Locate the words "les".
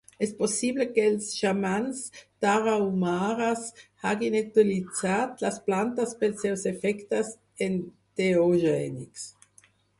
5.47-5.63